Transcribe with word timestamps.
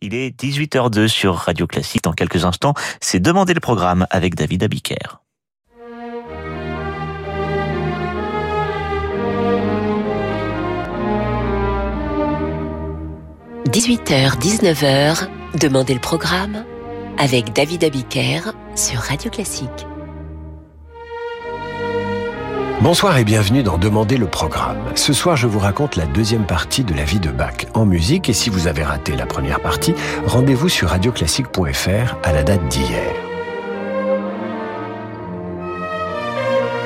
Il 0.00 0.14
est 0.14 0.30
18h02 0.40 1.08
sur 1.08 1.34
Radio 1.34 1.66
Classique. 1.66 2.04
Dans 2.04 2.12
quelques 2.12 2.44
instants, 2.44 2.74
c'est 3.00 3.20
Demander 3.20 3.54
le 3.54 3.60
programme 3.60 4.06
avec 4.10 4.34
David 4.34 4.62
Abiker.– 4.62 5.20
18h, 13.68 14.38
19h, 14.40 15.28
Demandez 15.60 15.94
le 15.94 16.00
programme 16.00 16.64
avec 17.18 17.52
David 17.52 17.84
Abiker 17.84 18.52
sur 18.76 19.00
Radio 19.00 19.30
Classique. 19.30 19.86
Bonsoir 22.80 23.18
et 23.18 23.24
bienvenue 23.24 23.64
dans 23.64 23.76
Demander 23.76 24.16
le 24.16 24.28
programme. 24.28 24.78
Ce 24.94 25.12
soir, 25.12 25.36
je 25.36 25.48
vous 25.48 25.58
raconte 25.58 25.96
la 25.96 26.06
deuxième 26.06 26.46
partie 26.46 26.84
de 26.84 26.94
la 26.94 27.02
vie 27.02 27.18
de 27.18 27.30
Bach 27.30 27.66
en 27.74 27.84
musique 27.84 28.28
et 28.28 28.32
si 28.32 28.50
vous 28.50 28.68
avez 28.68 28.84
raté 28.84 29.16
la 29.16 29.26
première 29.26 29.58
partie, 29.58 29.94
rendez-vous 30.26 30.68
sur 30.68 30.90
radioclassique.fr 30.90 32.16
à 32.22 32.32
la 32.32 32.44
date 32.44 32.68
d'hier. 32.68 33.27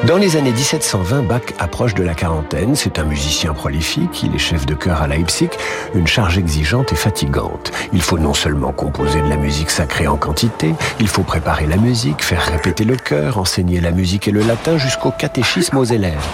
Dans 0.06 0.16
les 0.16 0.36
années 0.36 0.50
1720, 0.50 1.22
Bach 1.22 1.42
approche 1.60 1.94
de 1.94 2.02
la 2.02 2.14
quarantaine. 2.14 2.74
C'est 2.74 2.98
un 2.98 3.04
musicien 3.04 3.54
prolifique. 3.54 4.24
Il 4.24 4.34
est 4.34 4.38
chef 4.38 4.66
de 4.66 4.74
chœur 4.74 5.00
à 5.00 5.06
Leipzig. 5.06 5.50
Une 5.94 6.08
charge 6.08 6.38
exigeante 6.38 6.92
et 6.92 6.96
fatigante. 6.96 7.70
Il 7.92 8.02
faut 8.02 8.18
non 8.18 8.34
seulement 8.34 8.72
composer 8.72 9.20
de 9.20 9.28
la 9.28 9.36
musique 9.36 9.70
sacrée 9.70 10.08
en 10.08 10.16
quantité, 10.16 10.74
il 10.98 11.06
faut 11.06 11.22
préparer 11.22 11.66
la 11.66 11.76
musique, 11.76 12.24
faire 12.24 12.42
répéter 12.42 12.82
le 12.82 12.96
chœur, 12.96 13.38
enseigner 13.38 13.80
la 13.80 13.92
musique 13.92 14.26
et 14.26 14.32
le 14.32 14.42
latin 14.42 14.76
jusqu'au 14.76 15.12
catéchisme 15.12 15.76
aux 15.76 15.84
élèves. 15.84 16.26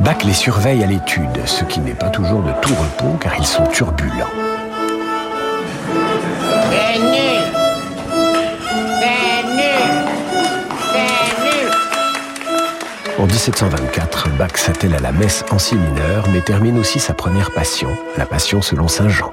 Bach 0.00 0.22
les 0.24 0.34
surveille 0.34 0.84
à 0.84 0.86
l'étude, 0.86 1.46
ce 1.46 1.64
qui 1.64 1.80
n'est 1.80 1.94
pas 1.94 2.10
toujours 2.10 2.42
de 2.42 2.52
tout 2.62 2.74
repos 2.74 3.16
car 3.20 3.34
ils 3.36 3.46
sont 3.46 3.66
turbulents. 3.66 4.47
1724, 13.28 14.30
Bach 14.38 14.56
s'attelle 14.56 14.94
à 14.94 15.00
la 15.00 15.12
messe 15.12 15.44
en 15.50 15.58
si 15.58 15.74
mineur, 15.74 16.26
mais 16.32 16.40
termine 16.40 16.78
aussi 16.78 16.98
sa 16.98 17.12
première 17.12 17.50
passion, 17.50 17.94
la 18.16 18.24
passion 18.24 18.62
selon 18.62 18.88
Saint 18.88 19.10
Jean. 19.10 19.32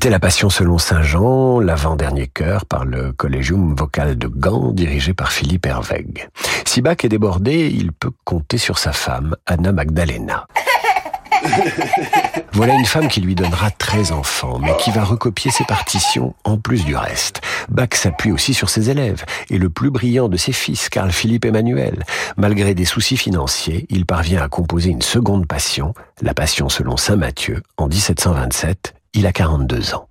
C'était 0.00 0.12
la 0.12 0.18
Passion 0.18 0.48
selon 0.48 0.78
Saint 0.78 1.02
Jean, 1.02 1.60
l'avant-dernier 1.60 2.26
chœur 2.26 2.64
par 2.64 2.86
le 2.86 3.12
Collegium 3.12 3.74
Vocal 3.74 4.16
de 4.16 4.28
Gand, 4.28 4.72
dirigé 4.72 5.12
par 5.12 5.30
Philippe 5.30 5.66
Herweg. 5.66 6.30
Si 6.64 6.80
Bach 6.80 6.96
est 7.04 7.10
débordé, 7.10 7.68
il 7.68 7.92
peut 7.92 8.10
compter 8.24 8.56
sur 8.56 8.78
sa 8.78 8.94
femme, 8.94 9.36
Anna 9.44 9.72
Magdalena. 9.72 10.46
Voilà 12.52 12.74
une 12.74 12.86
femme 12.86 13.08
qui 13.08 13.20
lui 13.20 13.34
donnera 13.34 13.70
13 13.70 14.12
enfants, 14.12 14.58
mais 14.58 14.74
qui 14.78 14.90
va 14.90 15.04
recopier 15.04 15.50
ses 15.50 15.64
partitions 15.64 16.34
en 16.44 16.56
plus 16.56 16.86
du 16.86 16.96
reste. 16.96 17.42
Bach 17.68 17.90
s'appuie 17.92 18.32
aussi 18.32 18.54
sur 18.54 18.70
ses 18.70 18.88
élèves, 18.88 19.26
et 19.50 19.58
le 19.58 19.68
plus 19.68 19.90
brillant 19.90 20.30
de 20.30 20.38
ses 20.38 20.52
fils, 20.52 20.88
Carl 20.88 21.12
Philippe 21.12 21.44
Emmanuel. 21.44 22.04
Malgré 22.38 22.74
des 22.74 22.86
soucis 22.86 23.18
financiers, 23.18 23.84
il 23.90 24.06
parvient 24.06 24.42
à 24.42 24.48
composer 24.48 24.88
une 24.88 25.02
seconde 25.02 25.46
passion, 25.46 25.92
la 26.22 26.32
passion 26.32 26.70
selon 26.70 26.96
Saint 26.96 27.16
Matthieu, 27.16 27.62
en 27.76 27.86
1727. 27.86 28.94
Il 29.12 29.26
a 29.26 29.32
42 29.32 29.94
ans. 29.94 30.09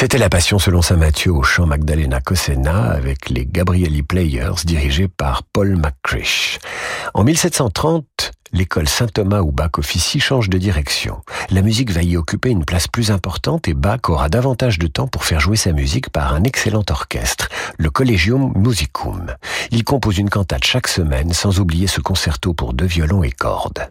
C'était 0.00 0.18
la 0.18 0.28
passion 0.28 0.60
selon 0.60 0.80
saint 0.80 0.94
Matthieu 0.94 1.32
au 1.32 1.42
chant 1.42 1.66
Magdalena 1.66 2.20
Cosena 2.20 2.84
avec 2.84 3.30
les 3.30 3.44
Gabrieli 3.44 4.04
Players 4.04 4.62
dirigés 4.64 5.08
par 5.08 5.42
Paul 5.42 5.74
McCrish. 5.74 6.60
En 7.14 7.24
1730, 7.24 8.30
l'école 8.52 8.88
Saint-Thomas 8.88 9.40
où 9.40 9.50
Bach 9.50 9.76
officie 9.76 10.20
change 10.20 10.50
de 10.50 10.56
direction. 10.56 11.20
La 11.50 11.62
musique 11.62 11.90
va 11.90 12.04
y 12.04 12.16
occuper 12.16 12.50
une 12.50 12.64
place 12.64 12.86
plus 12.86 13.10
importante 13.10 13.66
et 13.66 13.74
Bach 13.74 14.02
aura 14.06 14.28
davantage 14.28 14.78
de 14.78 14.86
temps 14.86 15.08
pour 15.08 15.24
faire 15.24 15.40
jouer 15.40 15.56
sa 15.56 15.72
musique 15.72 16.10
par 16.10 16.32
un 16.32 16.44
excellent 16.44 16.84
orchestre, 16.90 17.48
le 17.76 17.90
Collegium 17.90 18.52
Musicum. 18.56 19.34
Il 19.72 19.82
compose 19.82 20.18
une 20.18 20.30
cantate 20.30 20.62
chaque 20.62 20.86
semaine 20.86 21.32
sans 21.32 21.58
oublier 21.58 21.88
ce 21.88 22.00
concerto 22.00 22.54
pour 22.54 22.72
deux 22.72 22.86
violons 22.86 23.24
et 23.24 23.32
cordes. 23.32 23.90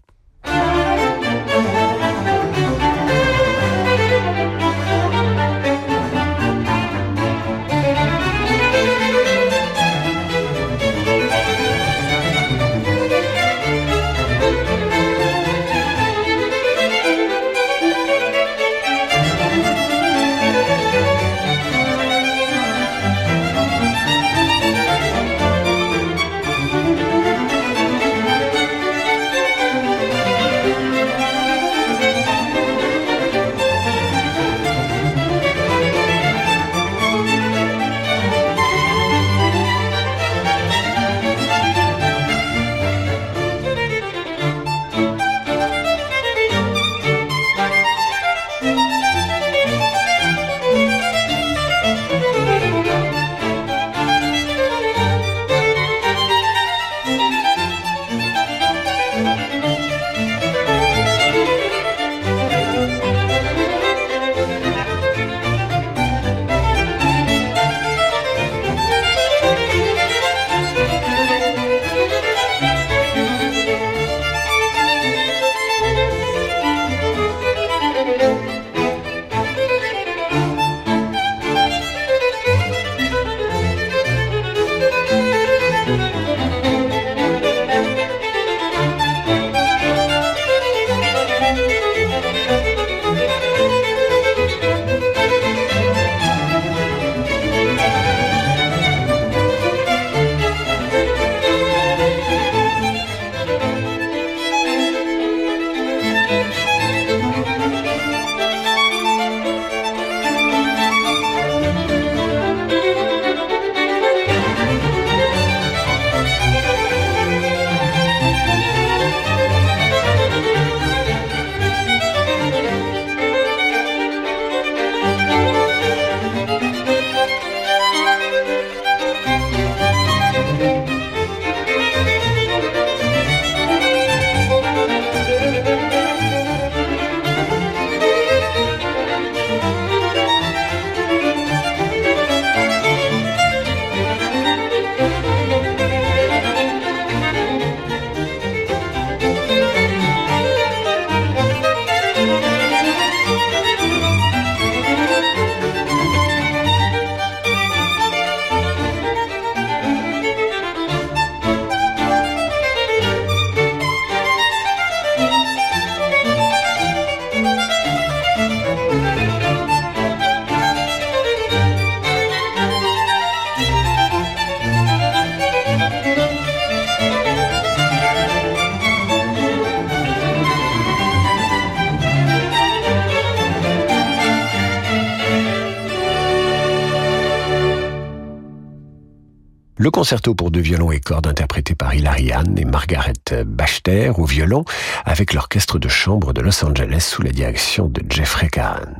Concerto 189.98 190.36
pour 190.36 190.52
deux 190.52 190.60
violons 190.60 190.92
et 190.92 191.00
cordes 191.00 191.26
interprété 191.26 191.74
par 191.74 191.96
Hilary 191.96 192.32
Hahn 192.32 192.56
et 192.56 192.66
Margaret 192.66 193.14
Bachter 193.48 194.12
au 194.16 194.26
violon 194.26 194.64
avec 195.06 195.34
l'orchestre 195.34 195.80
de 195.80 195.88
chambre 195.88 196.34
de 196.34 196.42
Los 196.42 196.64
Angeles 196.64 197.02
sous 197.02 197.24
la 197.24 197.32
direction 197.32 197.88
de 197.88 198.04
Jeffrey 198.08 198.48
Kahn. 198.48 198.96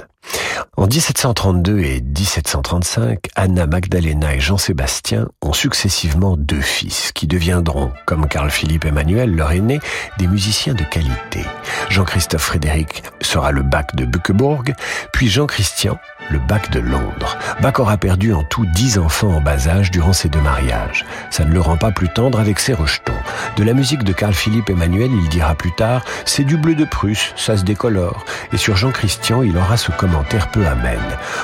En 0.76 0.88
1732 0.88 1.80
et 1.82 2.02
1735, 2.02 3.20
Anna 3.36 3.68
Magdalena 3.68 4.34
et 4.34 4.40
Jean-Sébastien 4.40 5.28
ont 5.44 5.54
successivement 5.54 6.36
deux 6.36 6.62
fils 6.62 7.12
qui 7.12 7.28
deviendront, 7.28 7.92
comme 8.08 8.28
Carl-Philippe 8.28 8.86
Emmanuel, 8.86 9.36
leur 9.36 9.52
aîné, 9.52 9.80
des 10.18 10.26
musiciens 10.28 10.74
de 10.74 10.84
qualité. 10.84 11.46
Jean-Christophe 11.90 12.42
Frédéric 12.42 13.04
sera 13.22 13.52
le 13.52 13.62
bac 13.62 13.96
de 13.96 14.06
Buckeburg, 14.06 14.74
puis 15.14 15.30
Jean-Christian 15.30 16.00
le 16.30 16.40
bac 16.40 16.70
de 16.72 16.80
Londres. 16.80 17.38
Bach 17.62 17.80
aura 17.80 17.98
perdu 17.98 18.34
en 18.34 18.44
tout 18.44 18.66
dix 18.66 18.98
enfants 18.98 19.36
en 19.36 19.42
bas 19.42 19.68
âge 19.68 19.92
durant 19.92 20.14
ses 20.14 20.30
deux 20.30 20.42
mariages. 20.42 21.06
Ça 21.30 21.46
ne 21.46 21.54
le 21.54 21.62
rend 21.62 21.78
pas 21.78 21.92
plus 21.92 22.10
tendre 22.10 22.40
avec 22.40 22.60
ses 22.60 22.74
rejetons. 22.74 23.14
De 23.56 23.64
la 23.64 23.74
musique 23.74 24.04
de 24.04 24.14
Carl-Philippe 24.14 24.70
Emmanuel, 24.70 25.10
il 25.12 25.30
dira 25.30 25.56
plus 25.56 25.74
tard, 25.74 26.04
c'est 26.26 26.44
du 26.44 26.58
bleu 26.58 26.76
de 26.76 26.86
Prusse, 26.86 27.34
ça 27.36 27.58
se 27.58 27.64
décolore. 27.64 28.26
Et 28.54 28.58
sur 28.58 28.76
Jean 28.76 28.92
Christian, 28.92 29.42
il 29.44 29.58
aura 29.58 29.78
ce 29.78 29.92
commentaire 29.92 30.50
peu 30.52 30.66
amène. 30.66 31.00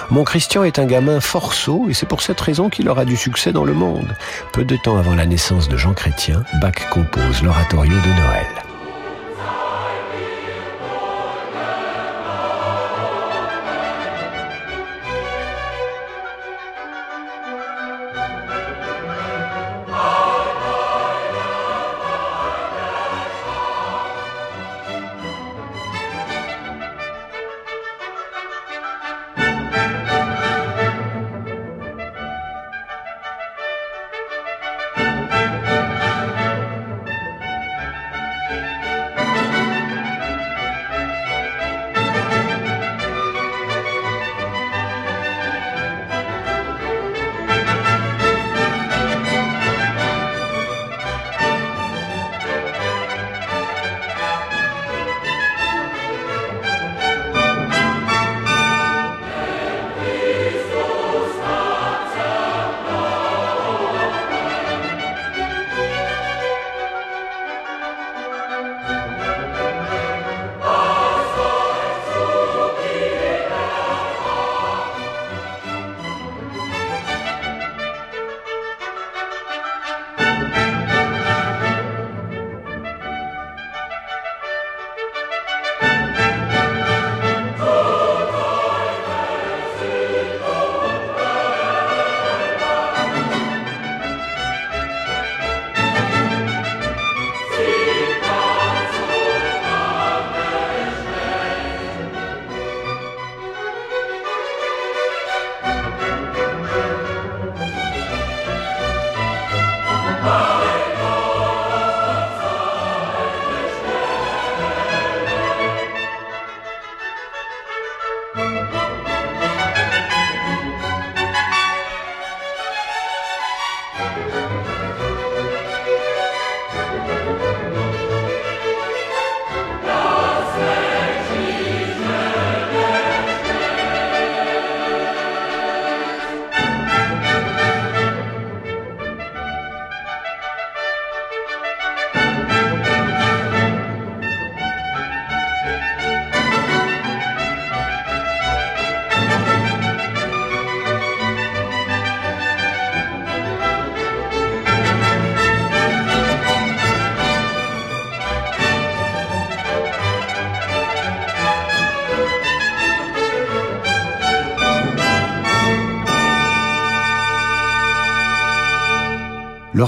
Mon 0.09 0.23
Christian 0.23 0.63
est 0.63 0.79
un 0.79 0.85
gamin 0.85 1.19
fort 1.19 1.53
et 1.89 1.93
c'est 1.93 2.07
pour 2.07 2.21
cette 2.21 2.41
raison 2.41 2.69
qu'il 2.69 2.89
aura 2.89 3.05
du 3.05 3.15
succès 3.15 3.51
dans 3.51 3.63
le 3.63 3.73
monde. 3.73 4.15
Peu 4.51 4.65
de 4.65 4.75
temps 4.75 4.97
avant 4.97 5.15
la 5.15 5.25
naissance 5.25 5.69
de 5.69 5.77
Jean 5.77 5.93
Chrétien, 5.93 6.43
Bach 6.61 6.89
compose 6.89 7.43
l'oratorio 7.43 7.93
de 7.93 8.21
Noël. 8.21 8.62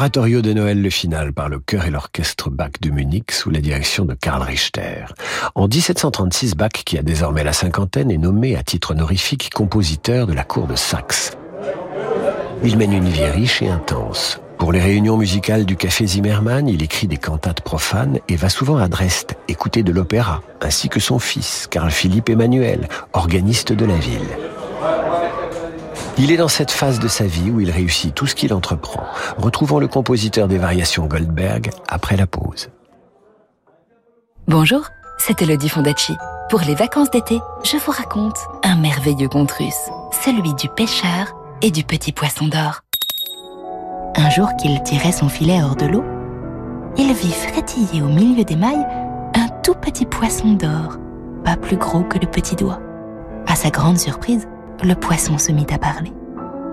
L'oratorio 0.05 0.43
de 0.43 0.53
Noël, 0.53 0.83
le 0.83 0.91
final, 0.91 1.33
par 1.33 1.49
le 1.49 1.57
chœur 1.57 1.87
et 1.87 1.89
l'orchestre 1.89 2.51
Bach 2.51 2.73
de 2.79 2.91
Munich 2.91 3.31
sous 3.31 3.49
la 3.49 3.59
direction 3.59 4.05
de 4.05 4.13
Karl 4.13 4.43
Richter. 4.43 5.05
En 5.55 5.67
1736, 5.67 6.53
Bach, 6.53 6.69
qui 6.85 6.99
a 6.99 7.01
désormais 7.01 7.43
la 7.43 7.53
cinquantaine, 7.53 8.11
est 8.11 8.19
nommé 8.19 8.55
à 8.55 8.61
titre 8.61 8.91
honorifique 8.91 9.49
compositeur 9.51 10.27
de 10.27 10.33
la 10.33 10.43
cour 10.43 10.67
de 10.67 10.75
Saxe. 10.75 11.35
Il 12.63 12.77
mène 12.77 12.93
une 12.93 13.09
vie 13.09 13.25
riche 13.25 13.63
et 13.63 13.67
intense. 13.67 14.39
Pour 14.59 14.71
les 14.71 14.79
réunions 14.79 15.17
musicales 15.17 15.65
du 15.65 15.75
Café 15.75 16.05
Zimmermann, 16.05 16.69
il 16.69 16.83
écrit 16.83 17.07
des 17.07 17.17
cantates 17.17 17.61
profanes 17.61 18.19
et 18.27 18.35
va 18.35 18.49
souvent 18.49 18.77
à 18.77 18.87
Dresde 18.87 19.31
écouter 19.47 19.81
de 19.81 19.91
l'opéra, 19.91 20.43
ainsi 20.61 20.87
que 20.87 20.99
son 20.99 21.17
fils, 21.17 21.65
Carl 21.71 21.89
Philippe 21.89 22.29
Emmanuel, 22.29 22.89
organiste 23.13 23.73
de 23.73 23.85
la 23.85 23.95
ville. 23.95 24.37
Il 26.17 26.32
est 26.32 26.38
dans 26.38 26.47
cette 26.47 26.71
phase 26.71 26.99
de 26.99 27.10
sa 27.10 27.25
vie 27.25 27.51
où 27.51 27.60
il 27.60 27.69
réussit 27.69 28.15
tout 28.15 28.25
ce 28.25 28.36
qu'il 28.36 28.54
entreprend. 28.54 29.04
Retrouvons 29.38 29.80
le 29.80 29.88
compositeur 29.88 30.47
des 30.47 30.58
variations 30.58 31.08
Goldberg 31.08 31.71
après 31.89 32.15
la 32.15 32.25
pause. 32.25 32.69
Bonjour, 34.47 34.88
c'est 35.17 35.41
Elodie 35.41 35.67
Fondacci. 35.67 36.13
Pour 36.49 36.62
les 36.62 36.75
vacances 36.75 37.12
d'été, 37.12 37.41
je 37.65 37.75
vous 37.78 37.91
raconte 37.91 38.38
un 38.63 38.78
merveilleux 38.78 39.28
conte 39.28 39.51
russe, 39.51 39.89
celui 40.23 40.54
du 40.54 40.69
pêcheur 40.69 41.36
et 41.62 41.69
du 41.69 41.84
petit 41.84 42.13
poisson 42.13 42.47
d'or. 42.47 42.82
Un 44.15 44.30
jour 44.30 44.56
qu'il 44.56 44.82
tirait 44.84 45.12
son 45.12 45.28
filet 45.28 45.62
hors 45.62 45.75
de 45.75 45.86
l'eau, 45.86 46.06
il 46.97 47.12
vit 47.13 47.34
frétiller 47.34 48.01
au 48.01 48.08
milieu 48.08 48.45
des 48.45 48.56
mailles 48.56 48.88
un 49.36 49.49
tout 49.63 49.75
petit 49.75 50.06
poisson 50.06 50.54
d'or, 50.54 50.97
pas 51.43 51.58
plus 51.58 51.75
gros 51.75 52.04
que 52.04 52.19
le 52.19 52.28
petit 52.28 52.56
doigt. 52.56 52.80
À 53.47 53.56
sa 53.56 53.69
grande 53.69 53.97
surprise, 53.97 54.47
le 54.83 54.95
poisson 54.95 55.38
se 55.38 55.51
mit 55.51 55.67
à 55.71 55.77
parler. 55.77 56.11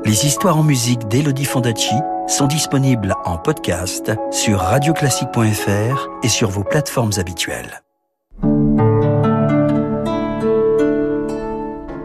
Les 0.05 0.27
histoires 0.27 0.57
en 0.57 0.63
musique 0.63 1.07
d'Elodie 1.09 1.45
Fondacci 1.45 1.95
sont 2.27 2.47
disponibles 2.47 3.15
en 3.25 3.39
podcast 3.39 4.13
sur 4.31 4.59
radioclassique.fr 4.59 6.09
et 6.23 6.29
sur 6.29 6.51
vos 6.51 6.65
plateformes 6.65 7.13
habituelles. 7.19 7.83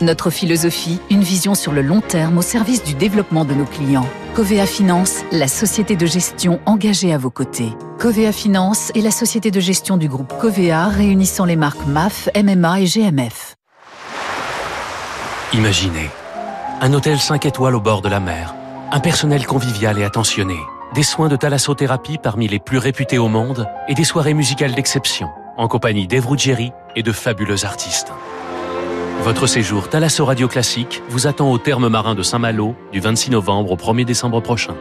Notre 0.00 0.30
philosophie, 0.30 0.98
une 1.08 1.22
vision 1.22 1.54
sur 1.54 1.70
le 1.72 1.80
long 1.80 2.00
terme 2.00 2.38
au 2.38 2.42
service 2.42 2.82
du 2.82 2.94
développement 2.94 3.44
de 3.44 3.54
nos 3.54 3.64
clients. 3.64 4.08
Covea 4.34 4.66
Finance, 4.66 5.22
la 5.30 5.46
société 5.46 5.94
de 5.94 6.04
gestion 6.04 6.58
engagée 6.66 7.12
à 7.12 7.18
vos 7.18 7.30
côtés. 7.30 7.72
Covea 8.00 8.32
Finance 8.32 8.90
est 8.96 9.00
la 9.00 9.12
société 9.12 9.52
de 9.52 9.60
gestion 9.60 9.96
du 9.96 10.08
groupe 10.08 10.32
Covea 10.40 10.88
réunissant 10.88 11.44
les 11.44 11.54
marques 11.54 11.86
MAF, 11.86 12.28
MMA 12.34 12.80
et 12.80 12.86
GMF. 12.86 13.54
Imaginez 15.52 16.10
un 16.80 16.92
hôtel 16.92 17.20
5 17.20 17.46
étoiles 17.46 17.76
au 17.76 17.80
bord 17.80 18.02
de 18.02 18.08
la 18.08 18.18
mer, 18.18 18.54
un 18.90 18.98
personnel 18.98 19.46
convivial 19.46 19.96
et 20.00 20.04
attentionné, 20.04 20.58
des 20.92 21.04
soins 21.04 21.28
de 21.28 21.36
thalassothérapie 21.36 22.18
parmi 22.18 22.48
les 22.48 22.58
plus 22.58 22.78
réputés 22.78 23.18
au 23.18 23.28
monde 23.28 23.68
et 23.86 23.94
des 23.94 24.04
soirées 24.04 24.34
musicales 24.34 24.74
d'exception 24.74 25.30
en 25.56 25.68
compagnie 25.68 26.08
d'Eve 26.08 26.26
et 26.96 27.02
de 27.04 27.12
fabuleux 27.12 27.64
artistes. 27.64 28.12
Votre 29.24 29.46
séjour 29.46 29.88
Thalasso 29.88 30.22
Radio 30.26 30.48
Classique 30.48 31.02
vous 31.08 31.26
attend 31.26 31.50
au 31.50 31.56
terme 31.56 31.88
marin 31.88 32.14
de 32.14 32.22
Saint-Malo 32.22 32.76
du 32.92 33.00
26 33.00 33.30
novembre 33.30 33.72
au 33.72 33.76
1er 33.76 34.04
décembre 34.04 34.42
prochain. 34.42 34.74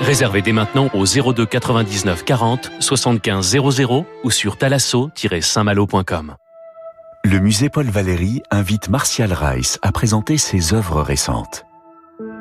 Réservez 0.00 0.42
dès 0.42 0.50
maintenant 0.50 0.90
au 0.94 1.04
02 1.04 1.46
99 1.46 2.24
40 2.24 2.72
75 2.80 3.56
00 3.70 4.04
ou 4.24 4.30
sur 4.32 4.56
thalasso-saintmalo.com. 4.56 6.34
Le 7.22 7.38
musée 7.38 7.68
Paul 7.68 7.86
Valéry 7.86 8.42
invite 8.50 8.88
Martial 8.88 9.32
Rice 9.32 9.78
à 9.82 9.92
présenter 9.92 10.38
ses 10.38 10.74
œuvres 10.74 11.00
récentes. 11.00 11.64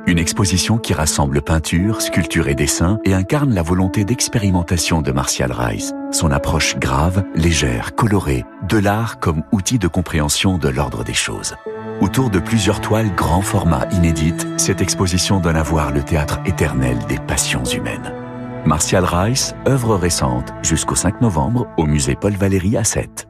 Une 0.06 0.20
exposition 0.20 0.78
qui 0.78 0.94
rassemble 0.94 1.42
peinture, 1.42 2.02
sculpture 2.02 2.50
et 2.50 2.56
dessin 2.56 3.00
et 3.06 3.14
incarne 3.14 3.54
la 3.54 3.62
volonté 3.62 4.04
d'expérimentation 4.04 5.02
de 5.02 5.14
Martial 5.14 5.54
Rice, 5.54 5.94
son 6.12 6.30
approche 6.32 6.78
grave, 6.78 7.24
légère, 7.36 7.96
colorée, 7.96 8.44
de 8.68 8.78
l'art 8.78 9.20
comme 9.20 9.44
outil 9.54 9.80
de 9.80 9.88
compréhension 9.88 10.58
de 10.58 10.68
l'ordre 10.68 11.06
des 11.06 11.14
choses. 11.14 11.56
Autour 12.02 12.30
de 12.30 12.40
plusieurs 12.40 12.82
toiles 12.82 13.16
grand 13.16 13.42
format 13.42 13.88
inédites, 13.94 14.46
cette 14.58 14.82
exposition 14.82 15.40
donne 15.40 15.56
à 15.56 15.64
voir 15.64 15.92
le 15.92 16.04
théâtre 16.04 16.40
éternel 16.46 16.98
des 17.08 17.18
passions 17.20 17.64
humaines. 17.64 18.14
Martial 18.66 19.06
Rice, 19.06 19.56
œuvre 19.68 19.96
récente, 19.96 20.54
jusqu'au 20.64 20.96
5 20.96 21.22
novembre 21.22 21.68
au 21.78 21.86
musée 21.86 22.16
Paul 22.16 22.34
Valéry 22.34 22.76
à 22.76 22.84
7. 22.84 23.30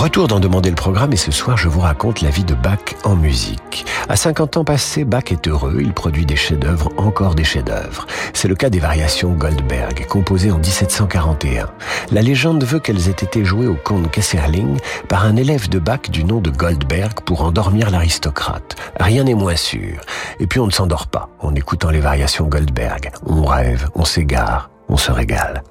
Retour 0.00 0.28
d'en 0.28 0.40
demander 0.40 0.70
le 0.70 0.76
programme 0.76 1.12
et 1.12 1.16
ce 1.16 1.30
soir 1.30 1.58
je 1.58 1.68
vous 1.68 1.80
raconte 1.80 2.22
la 2.22 2.30
vie 2.30 2.44
de 2.44 2.54
Bach 2.54 2.78
en 3.04 3.16
musique. 3.16 3.84
À 4.08 4.16
50 4.16 4.56
ans 4.56 4.64
passés, 4.64 5.04
Bach 5.04 5.24
est 5.30 5.46
heureux, 5.46 5.76
il 5.82 5.92
produit 5.92 6.24
des 6.24 6.36
chefs-d'œuvre, 6.36 6.90
encore 6.96 7.34
des 7.34 7.44
chefs-d'œuvre. 7.44 8.06
C'est 8.32 8.48
le 8.48 8.54
cas 8.54 8.70
des 8.70 8.78
variations 8.78 9.34
Goldberg, 9.34 10.06
composées 10.08 10.52
en 10.52 10.56
1741. 10.56 11.68
La 12.12 12.22
légende 12.22 12.64
veut 12.64 12.78
qu'elles 12.78 13.08
aient 13.08 13.10
été 13.10 13.44
jouées 13.44 13.66
au 13.66 13.74
comte 13.74 14.10
Kesserling 14.10 14.78
par 15.06 15.26
un 15.26 15.36
élève 15.36 15.68
de 15.68 15.78
Bach 15.78 16.08
du 16.10 16.24
nom 16.24 16.40
de 16.40 16.48
Goldberg 16.48 17.20
pour 17.26 17.42
endormir 17.42 17.90
l'aristocrate. 17.90 18.76
Rien 18.98 19.24
n'est 19.24 19.34
moins 19.34 19.56
sûr. 19.56 20.00
Et 20.38 20.46
puis 20.46 20.60
on 20.60 20.66
ne 20.66 20.72
s'endort 20.72 21.08
pas 21.08 21.28
en 21.40 21.54
écoutant 21.54 21.90
les 21.90 22.00
variations 22.00 22.46
Goldberg. 22.46 23.10
On 23.26 23.44
rêve, 23.44 23.90
on 23.94 24.06
s'égare, 24.06 24.70
on 24.88 24.96
se 24.96 25.12
régale. 25.12 25.62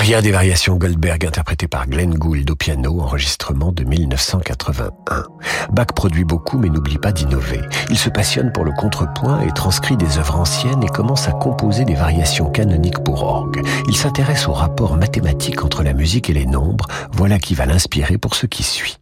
L'aria 0.00 0.22
des 0.22 0.30
variations 0.30 0.76
Goldberg 0.76 1.26
interprétée 1.26 1.68
par 1.68 1.86
Glenn 1.86 2.14
Gould 2.14 2.50
au 2.50 2.56
piano, 2.56 3.02
enregistrement 3.02 3.70
de 3.70 3.84
1981. 3.84 5.24
Bach 5.72 5.88
produit 5.94 6.24
beaucoup 6.24 6.56
mais 6.56 6.70
n'oublie 6.70 6.96
pas 6.96 7.12
d'innover. 7.12 7.60
Il 7.90 7.98
se 7.98 8.08
passionne 8.08 8.50
pour 8.50 8.64
le 8.64 8.72
contrepoint 8.72 9.42
et 9.42 9.52
transcrit 9.52 9.98
des 9.98 10.16
œuvres 10.16 10.36
anciennes 10.36 10.82
et 10.82 10.88
commence 10.88 11.28
à 11.28 11.32
composer 11.32 11.84
des 11.84 11.96
variations 11.96 12.48
canoniques 12.48 13.04
pour 13.04 13.22
orgue. 13.24 13.60
Il 13.88 13.94
s'intéresse 13.94 14.48
au 14.48 14.54
rapport 14.54 14.96
mathématique 14.96 15.62
entre 15.66 15.82
la 15.82 15.92
musique 15.92 16.30
et 16.30 16.34
les 16.34 16.46
nombres, 16.46 16.86
voilà 17.12 17.38
qui 17.38 17.54
va 17.54 17.66
l'inspirer 17.66 18.16
pour 18.16 18.36
ce 18.36 18.46
qui 18.46 18.62
suit. 18.62 18.99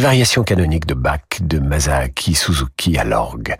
Variations 0.00 0.44
canoniques 0.44 0.86
de 0.86 0.94
Bach 0.94 1.20
de 1.42 1.58
Masaaki 1.58 2.34
Suzuki 2.34 2.96
à 2.96 3.04
l'orgue. 3.04 3.54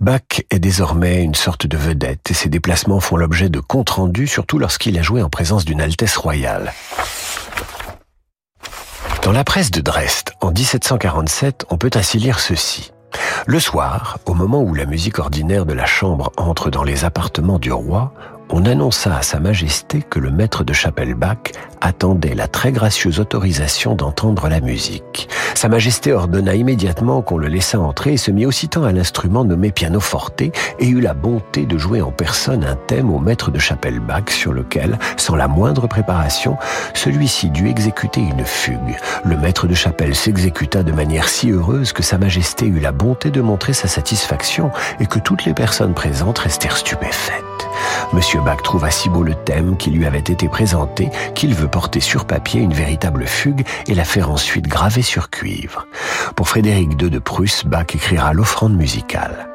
Bach 0.00 0.42
est 0.50 0.58
désormais 0.58 1.22
une 1.22 1.36
sorte 1.36 1.68
de 1.68 1.76
vedette 1.76 2.32
et 2.32 2.34
ses 2.34 2.48
déplacements 2.48 2.98
font 2.98 3.16
l'objet 3.16 3.48
de 3.48 3.60
comptes 3.60 3.90
rendus, 3.90 4.26
surtout 4.26 4.58
lorsqu'il 4.58 4.98
a 4.98 5.02
joué 5.02 5.22
en 5.22 5.28
présence 5.28 5.64
d'une 5.64 5.80
Altesse 5.80 6.16
royale. 6.16 6.72
Dans 9.22 9.30
la 9.30 9.44
presse 9.44 9.70
de 9.70 9.80
Dresde, 9.80 10.30
en 10.40 10.50
1747, 10.50 11.66
on 11.70 11.78
peut 11.78 11.90
ainsi 11.94 12.18
lire 12.18 12.40
ceci. 12.40 12.90
Le 13.46 13.60
soir, 13.60 14.18
au 14.26 14.34
moment 14.34 14.62
où 14.62 14.74
la 14.74 14.86
musique 14.86 15.20
ordinaire 15.20 15.64
de 15.64 15.74
la 15.74 15.86
chambre 15.86 16.32
entre 16.36 16.70
dans 16.70 16.82
les 16.82 17.04
appartements 17.04 17.60
du 17.60 17.70
roi, 17.70 18.12
on 18.50 18.66
annonça 18.66 19.16
à 19.16 19.22
Sa 19.22 19.40
Majesté 19.40 20.02
que 20.02 20.18
le 20.18 20.30
maître 20.30 20.64
de 20.64 20.72
chapelle 20.72 21.14
Bach 21.14 21.52
attendait 21.80 22.34
la 22.34 22.46
très 22.46 22.72
gracieuse 22.72 23.20
autorisation 23.20 23.94
d'entendre 23.94 24.48
la 24.48 24.60
musique. 24.60 25.28
Sa 25.54 25.68
Majesté 25.68 26.12
ordonna 26.12 26.54
immédiatement 26.54 27.22
qu'on 27.22 27.38
le 27.38 27.46
laissât 27.46 27.78
entrer 27.78 28.14
et 28.14 28.16
se 28.16 28.30
mit 28.30 28.44
aussitôt 28.44 28.84
à 28.84 28.92
l'instrument 28.92 29.44
nommé 29.44 29.70
pianoforte 29.70 30.42
et 30.42 30.52
eut 30.80 31.00
la 31.00 31.14
bonté 31.14 31.64
de 31.64 31.78
jouer 31.78 32.02
en 32.02 32.10
personne 32.10 32.64
un 32.64 32.74
thème 32.74 33.10
au 33.10 33.18
maître 33.18 33.50
de 33.50 33.58
chapelle 33.58 34.00
Bach 34.00 34.28
sur 34.28 34.52
lequel, 34.52 34.98
sans 35.16 35.36
la 35.36 35.48
moindre 35.48 35.86
préparation, 35.86 36.56
celui-ci 36.92 37.50
dut 37.50 37.68
exécuter 37.68 38.20
une 38.20 38.44
fugue. 38.44 38.98
Le 39.24 39.36
maître 39.36 39.66
de 39.66 39.74
chapelle 39.74 40.14
s'exécuta 40.14 40.82
de 40.82 40.92
manière 40.92 41.28
si 41.28 41.50
heureuse 41.50 41.92
que 41.92 42.02
Sa 42.02 42.18
Majesté 42.18 42.66
eut 42.66 42.80
la 42.80 42.92
bonté 42.92 43.30
de 43.30 43.40
montrer 43.40 43.72
sa 43.72 43.88
satisfaction 43.88 44.70
et 45.00 45.06
que 45.06 45.18
toutes 45.18 45.44
les 45.44 45.54
personnes 45.54 45.94
présentes 45.94 46.40
restèrent 46.40 46.76
stupéfaites. 46.76 47.44
Monsieur 48.12 48.40
Bach 48.40 48.62
trouva 48.62 48.90
si 48.90 49.08
beau 49.08 49.22
le 49.22 49.34
thème 49.34 49.76
qui 49.76 49.90
lui 49.90 50.06
avait 50.06 50.18
été 50.18 50.48
présenté 50.48 51.10
qu'il 51.34 51.54
veut 51.54 51.68
porter 51.68 52.00
sur 52.00 52.24
papier 52.24 52.60
une 52.60 52.74
véritable 52.74 53.26
fugue 53.26 53.64
et 53.86 53.94
la 53.94 54.04
faire 54.04 54.30
ensuite 54.30 54.66
graver 54.66 55.02
sur 55.02 55.30
cuve. 55.30 55.44
suivre. 55.44 55.86
Pour 56.36 56.48
Frédéric 56.48 57.00
II 57.00 57.10
de 57.10 57.18
Prusse, 57.18 57.64
Bach 57.64 57.86
écrira 57.94 58.32
l'offrande 58.32 58.76
musicale. 58.76 59.53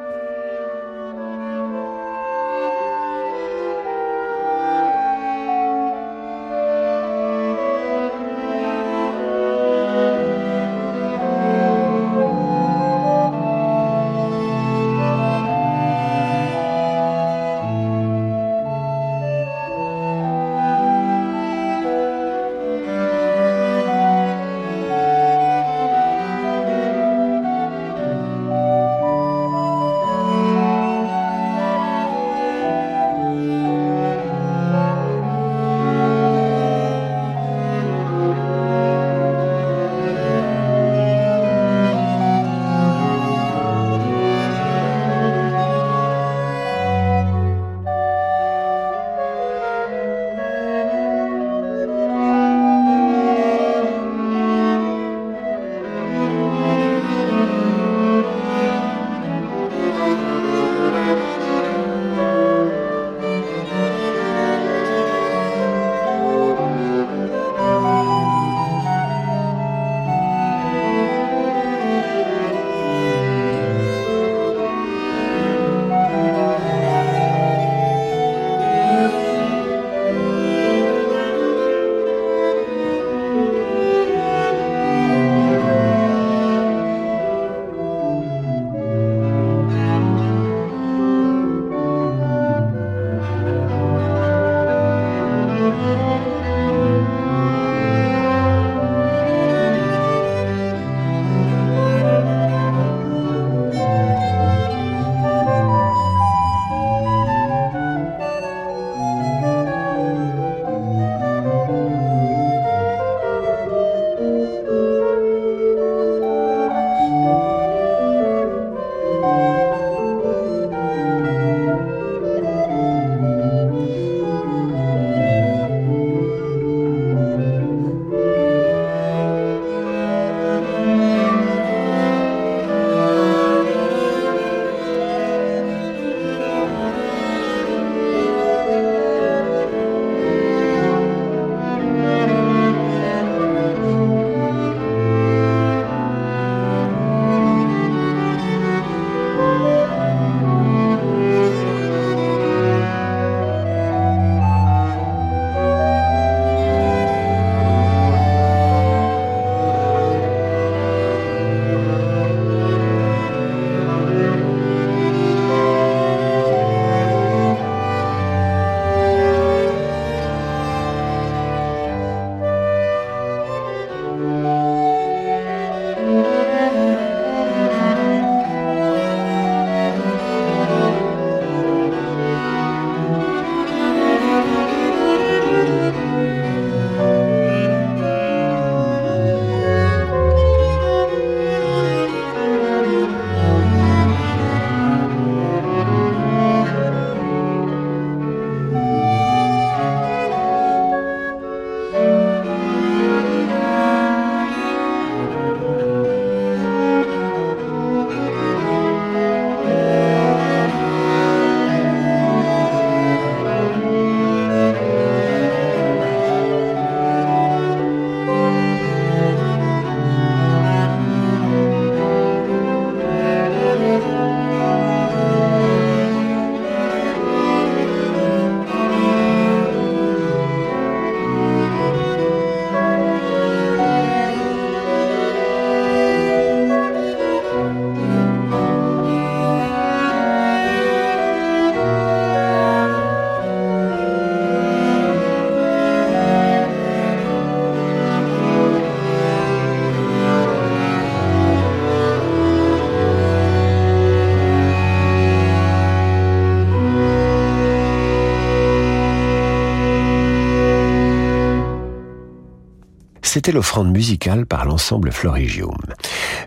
C'était 263.32 263.52
l'offrande 263.52 263.92
musicale 263.92 264.44
par 264.44 264.64
l'ensemble 264.64 265.12
Florigium. 265.12 265.76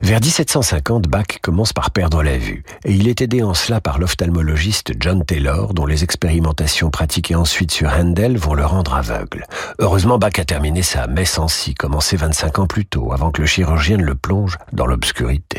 Vers 0.01 0.19
1750, 0.19 1.07
Bach 1.07 1.39
commence 1.41 1.71
par 1.71 1.91
perdre 1.91 2.21
la 2.21 2.37
vue, 2.37 2.65
et 2.83 2.91
il 2.91 3.07
est 3.07 3.21
aidé 3.21 3.41
en 3.41 3.53
cela 3.53 3.79
par 3.79 3.99
l'ophtalmologiste 3.99 4.91
John 4.99 5.23
Taylor, 5.23 5.73
dont 5.73 5.85
les 5.85 6.03
expérimentations 6.03 6.89
pratiquées 6.89 7.35
ensuite 7.35 7.71
sur 7.71 7.87
Handel 7.89 8.35
vont 8.35 8.53
le 8.53 8.65
rendre 8.65 8.95
aveugle. 8.95 9.45
Heureusement, 9.79 10.17
Bach 10.17 10.37
a 10.37 10.43
terminé 10.43 10.81
sa 10.81 11.07
messe 11.07 11.39
en 11.39 11.47
si, 11.47 11.73
commencée 11.73 12.17
25 12.17 12.59
ans 12.59 12.67
plus 12.67 12.85
tôt, 12.85 13.13
avant 13.13 13.31
que 13.31 13.39
le 13.39 13.47
chirurgien 13.47 13.95
ne 13.95 14.03
le 14.03 14.15
plonge 14.15 14.57
dans 14.73 14.85
l'obscurité. 14.85 15.52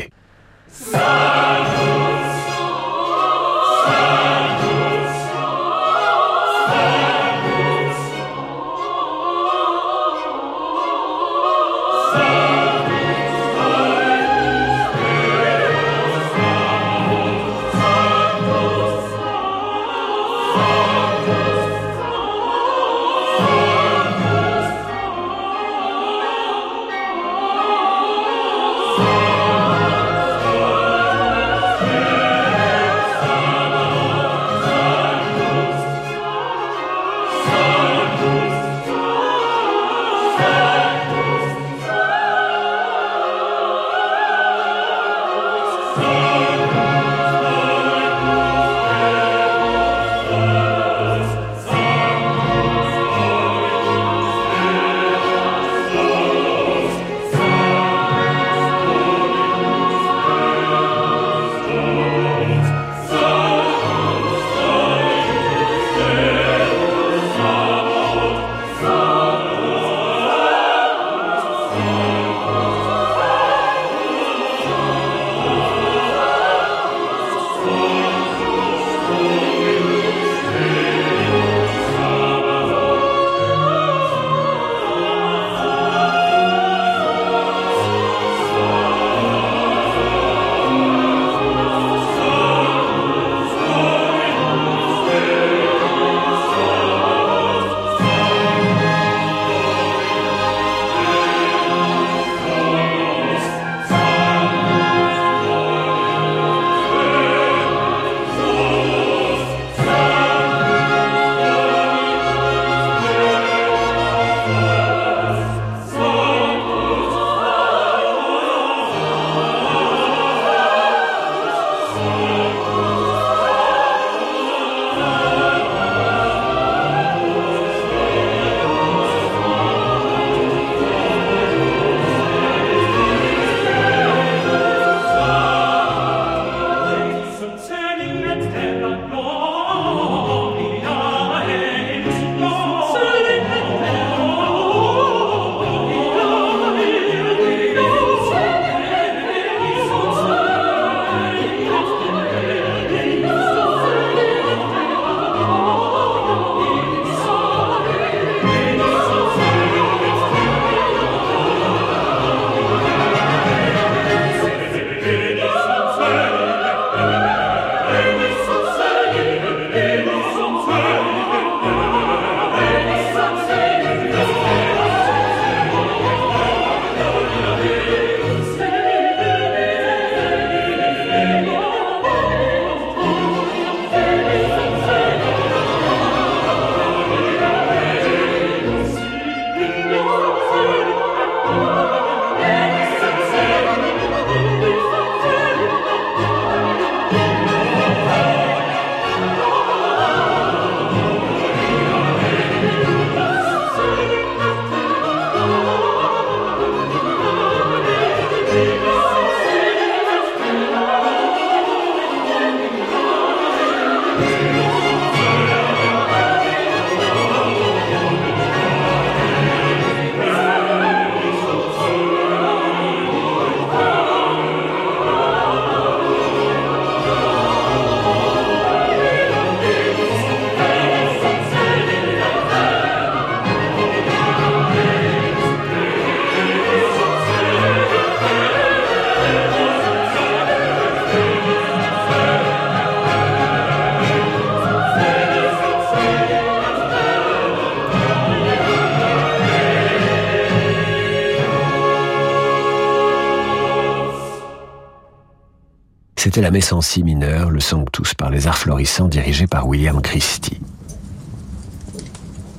C'était 256.35 256.47
la 256.47 256.51
messe 256.51 256.73
en 256.73 256.81
si 256.81 257.01
mineure, 257.01 257.49
le 257.49 257.61
Sanctus 257.61 258.13
par 258.13 258.29
les 258.29 258.45
arts 258.45 258.57
florissants 258.57 259.07
dirigé 259.07 259.47
par 259.47 259.69
William 259.69 260.01
Christie. 260.01 260.59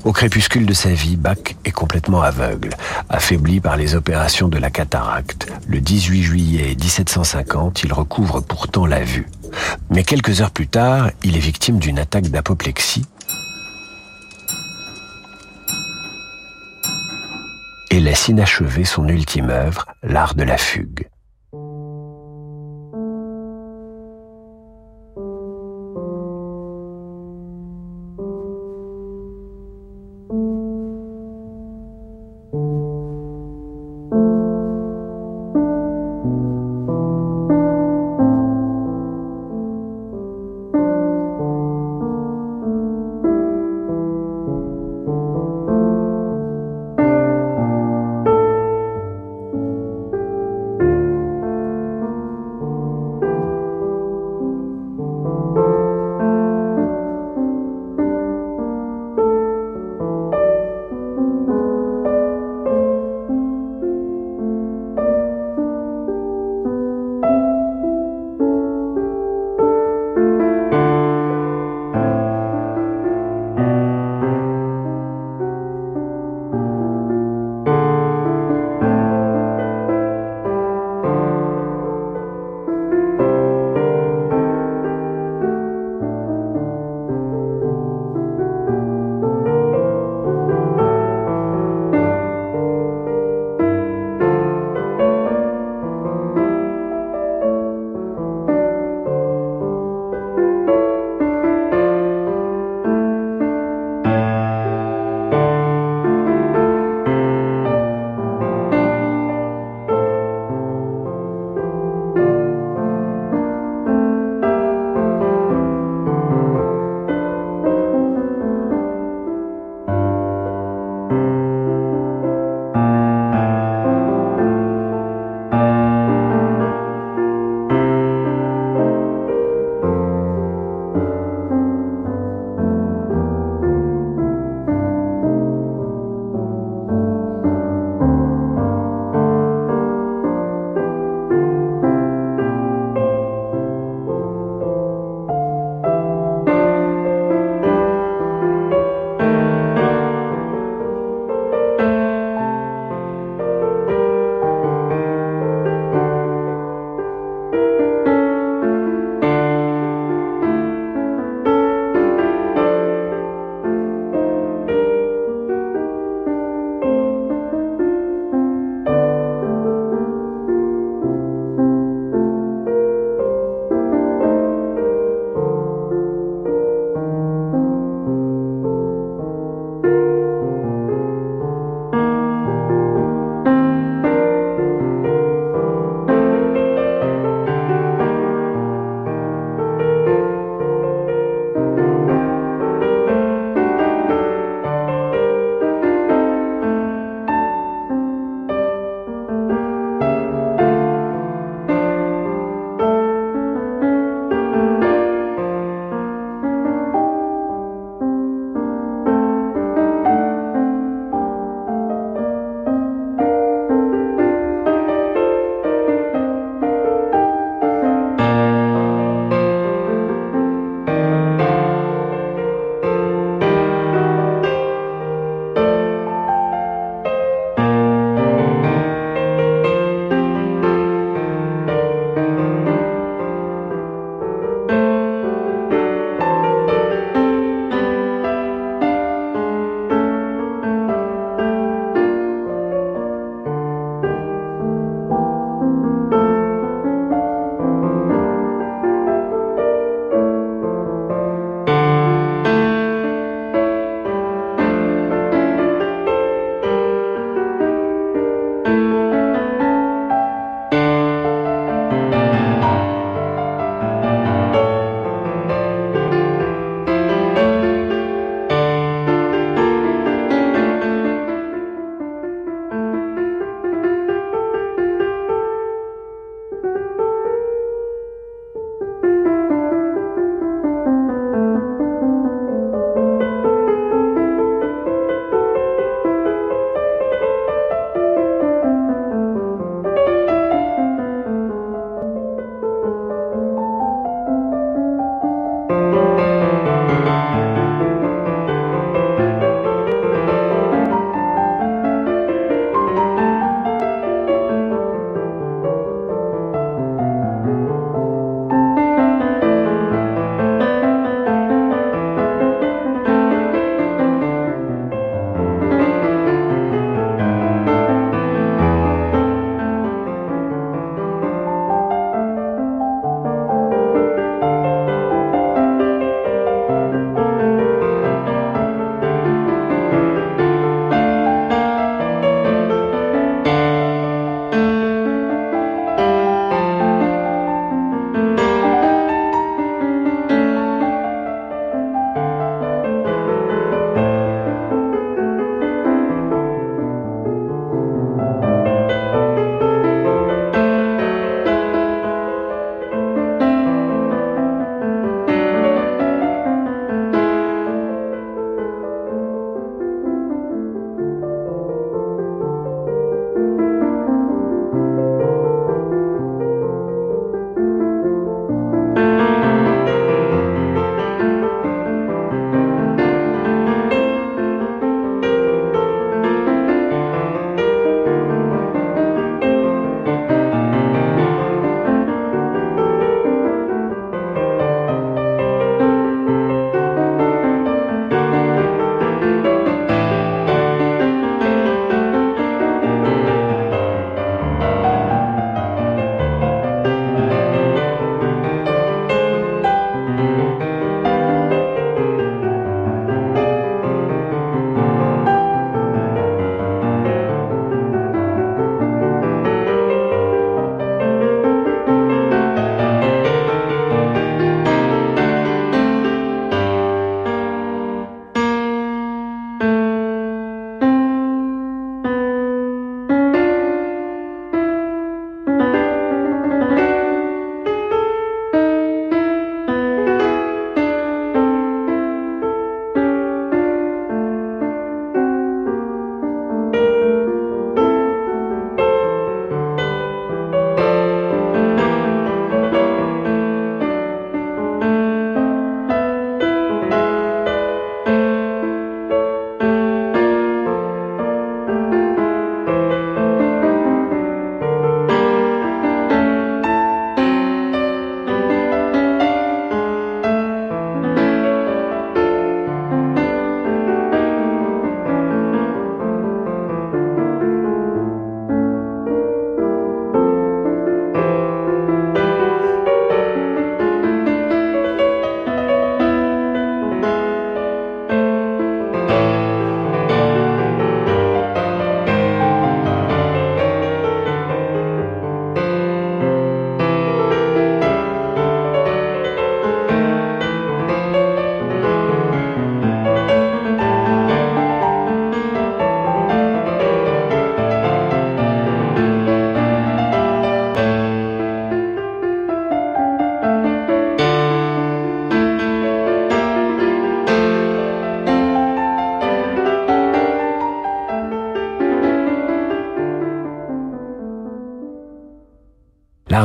Au 0.03 0.12
crépuscule 0.12 0.64
de 0.64 0.72
sa 0.72 0.95
vie, 0.95 1.16
Bach 1.16 1.37
est 1.66 1.72
complètement 1.72 2.22
aveugle, 2.22 2.70
affaibli 3.11 3.61
par 3.61 3.77
les 3.77 3.95
opérations 3.95 4.49
de 4.49 4.57
la 4.57 4.70
cataracte. 4.70 5.53
Le 5.68 5.83
18 5.83 6.22
juillet 6.22 6.68
1750, 6.68 7.83
il 7.83 7.93
recouvre 7.93 8.41
pourtant 8.41 8.87
la 8.87 9.05
vue. 9.05 9.29
Mais 9.91 10.05
quelques 10.05 10.41
heures 10.41 10.53
plus 10.53 10.68
tard, 10.68 11.11
il 11.22 11.37
est 11.37 11.41
victime 11.41 11.79
d'une 11.79 11.99
attaque 11.99 12.29
d'apoplexie 12.29 13.05
et 17.91 18.01
laisse 18.01 18.29
inachevé 18.29 18.87
son 18.87 19.07
ultime 19.07 19.51
œuvre, 19.51 19.85
l'art 20.03 20.35
de 20.35 20.45
la 20.45 20.57
fugue. 20.57 21.11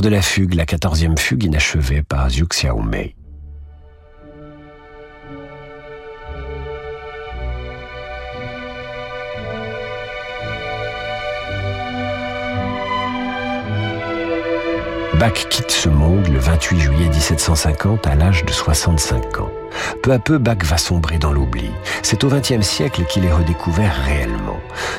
De 0.02 0.10
la 0.10 0.22
fugue, 0.22 0.56
la 0.56 0.66
quatorzième 0.66 1.18
fugue 1.18 1.43
inachevée 1.43 2.02
par 2.02 2.30
Zhu 2.30 2.45
Xiaomei. 2.47 3.16
Bach 15.20 15.34
quitte 15.52 15.70
ce 15.70 15.88
monde 15.88 16.28
le 16.30 16.39
28 16.39 16.80
juillet 16.80 17.10
1750 17.10 18.08
à 18.08 18.16
l'âge 18.16 18.43
de 18.43 18.52
65 18.52 19.39
ans. 19.39 19.52
Peu 20.02 20.14
à 20.14 20.18
peu, 20.18 20.39
Bach 20.39 20.64
va 20.64 20.80
sombrer 20.80 21.20
dans 21.20 21.32
l'oubli. 21.32 21.70
C'est 22.02 22.24
au 22.24 22.28
XXe 22.28 22.62
siècle 22.62 23.04
qu'il 23.08 23.26
est 23.26 23.32
redécouvert 23.32 23.93
réellement. 24.04 24.41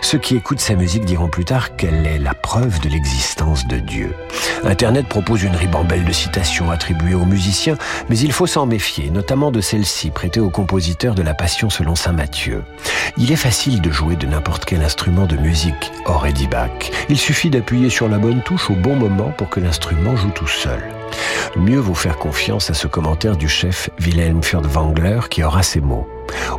Ceux 0.01 0.19
qui 0.19 0.37
écoutent 0.37 0.61
sa 0.61 0.75
musique 0.75 1.05
diront 1.05 1.29
plus 1.29 1.45
tard 1.45 1.77
qu'elle 1.77 2.07
est 2.07 2.19
la 2.19 2.35
preuve 2.35 2.81
de 2.81 2.89
l'existence 2.89 3.67
de 3.67 3.79
Dieu. 3.79 4.15
Internet 4.65 5.09
propose 5.09 5.43
une 5.43 5.57
ribambelle 5.57 6.05
de 6.05 6.13
citations 6.13 6.71
attribuées 6.71 7.15
aux 7.15 7.25
musiciens, 7.25 7.77
mais 8.09 8.19
il 8.19 8.33
faut 8.33 8.47
s'en 8.47 8.67
méfier, 8.67 9.11
notamment 9.11 9.51
de 9.51 9.61
celle-ci 9.61 10.11
prêtée 10.11 10.41
au 10.41 10.51
compositeur 10.51 11.15
de 11.15 11.23
la 11.23 11.35
Passion 11.35 11.71
selon 11.71 11.95
saint 11.95 12.13
Matthieu. 12.13 12.63
Il 13.17 13.33
est 13.33 13.37
facile 13.37 13.81
de 13.81 13.91
jouer 13.91 14.17
de 14.17 14.27
n'importe 14.27 14.65
quel 14.65 14.83
instrument 14.83 15.27
de 15.27 15.37
musique, 15.37 15.93
aurait 16.07 16.33
dit 16.33 16.47
Bach. 16.47 16.91
Il 17.09 17.19
suffit 17.19 17.51
d'appuyer 17.51 17.91
sur 17.91 18.09
la 18.09 18.19
bonne 18.19 18.43
touche 18.43 18.71
au 18.71 18.75
bon 18.75 18.97
moment 18.97 19.33
pour 19.37 19.49
que 19.49 19.61
l'instrument 19.61 20.17
joue 20.17 20.31
tout 20.31 20.49
seul. 20.49 20.81
Mieux 21.57 21.79
vaut 21.79 21.95
faire 21.95 22.17
confiance 22.17 22.71
à 22.71 22.75
ce 22.75 22.87
commentaire 22.87 23.37
du 23.37 23.49
chef 23.49 23.91
Wilhelm 24.01 24.43
Furtwängler 24.43 25.21
qui 25.31 25.43
aura 25.45 25.63
ces 25.63 25.81
mots. 25.81 26.09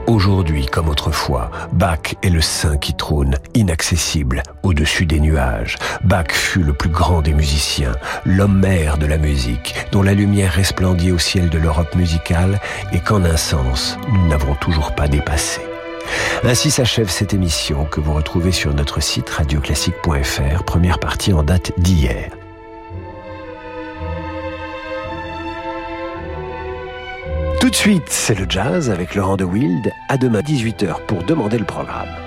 Aujourd'hui 0.08 0.66
comme 0.66 0.90
autrefois, 0.90 1.50
Bach 1.72 2.16
est 2.22 2.30
le 2.30 2.42
saint 2.42 2.78
qui 2.78 2.94
trône, 2.94 3.38
inaccessible, 3.54 4.44
au-dessus 4.62 5.06
des 5.06 5.20
nuages. 5.20 5.78
Bach 6.04 6.32
fut 6.32 6.64
le 6.64 6.74
plus 6.74 6.90
grand 6.90 7.22
des 7.22 7.34
musiciens, 7.34 7.94
l'homme 8.26 8.60
mère 8.60 8.98
de 8.98 9.06
la 9.06 9.18
musique, 9.18 9.74
dont 9.92 10.04
la 10.04 10.14
lumière 10.14 10.54
resplendit 10.54 11.12
au 11.12 11.18
ciel 11.18 11.50
de 11.50 11.58
l'Europe 11.58 11.96
musicale 11.96 12.60
et 12.92 13.00
qu'en 13.00 13.24
un 13.24 13.38
sens, 13.38 13.98
nous 14.12 14.28
n'avons 14.28 14.56
toujours 14.56 14.94
pas 14.94 15.08
dépassé. 15.08 15.62
Ainsi 16.44 16.70
s'achève 16.70 17.10
cette 17.10 17.34
émission 17.34 17.86
que 17.86 18.02
vous 18.02 18.14
retrouvez 18.14 18.52
sur 18.52 18.74
notre 18.74 19.02
site 19.02 19.30
radioclassique.fr, 19.30 20.64
première 20.66 21.00
partie 21.00 21.34
en 21.34 21.44
date 21.44 21.72
d'hier. 21.78 22.30
Tout 27.64 27.70
de 27.70 27.76
suite, 27.76 28.10
c'est 28.10 28.38
le 28.38 28.46
jazz 28.50 28.90
avec 28.90 29.16
Laurent 29.16 29.38
de 29.38 29.46
Wild. 29.46 29.90
À 30.10 30.18
demain 30.18 30.42
18h 30.42 31.06
pour 31.06 31.24
demander 31.24 31.58
le 31.58 31.64
programme. 31.64 32.23